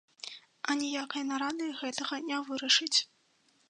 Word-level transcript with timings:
Аніякай 0.75 1.23
нарадай 1.33 1.71
гэтага 1.83 2.15
не 2.33 2.45
вырашыць. 2.49 2.95